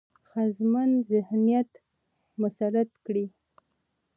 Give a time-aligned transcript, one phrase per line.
[0.27, 1.71] ښځمن ذهنيت
[2.41, 3.25] مسلط کړي،